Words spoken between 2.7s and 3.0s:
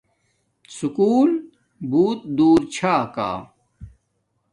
چھا